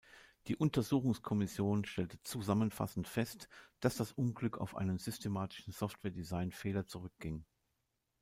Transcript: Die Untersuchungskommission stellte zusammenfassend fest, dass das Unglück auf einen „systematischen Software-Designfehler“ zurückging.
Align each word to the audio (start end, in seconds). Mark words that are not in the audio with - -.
Die 0.47 0.55
Untersuchungskommission 0.55 1.85
stellte 1.85 2.19
zusammenfassend 2.23 3.07
fest, 3.07 3.47
dass 3.81 3.97
das 3.97 4.11
Unglück 4.11 4.57
auf 4.57 4.75
einen 4.75 4.97
„systematischen 4.97 5.73
Software-Designfehler“ 5.73 6.87
zurückging. 6.87 7.45